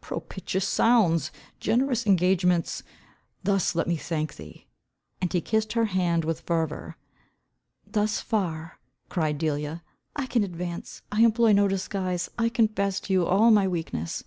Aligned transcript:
"Propitious 0.00 0.68
sounds! 0.68 1.32
Generous 1.58 2.06
engagements! 2.06 2.84
Thus 3.42 3.74
let 3.74 3.88
me 3.88 3.96
thank 3.96 4.36
thee." 4.36 4.68
And 5.20 5.32
he 5.32 5.40
kissed 5.40 5.72
her 5.72 5.86
hand 5.86 6.24
with 6.24 6.42
fervour. 6.42 6.96
"Thus 7.84 8.20
far," 8.20 8.78
cried 9.08 9.38
Delia, 9.38 9.82
"I 10.14 10.26
can 10.26 10.44
advance. 10.44 11.02
I 11.10 11.22
employ 11.22 11.50
no 11.54 11.66
disguise. 11.66 12.30
I 12.38 12.48
confess 12.48 13.00
to 13.00 13.12
you 13.12 13.26
all 13.26 13.50
my 13.50 13.66
weakness. 13.66 14.22